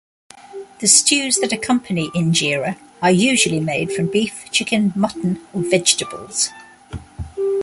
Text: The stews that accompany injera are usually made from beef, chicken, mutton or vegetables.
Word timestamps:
The 0.79 0.87
stews 0.87 1.37
that 1.41 1.53
accompany 1.53 2.09
injera 2.15 2.75
are 3.03 3.11
usually 3.11 3.59
made 3.59 3.91
from 3.93 4.07
beef, 4.07 4.45
chicken, 4.51 4.91
mutton 4.95 5.39
or 5.53 5.61
vegetables. 5.61 6.49